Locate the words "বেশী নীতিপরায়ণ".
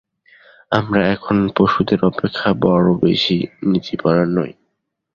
3.03-4.29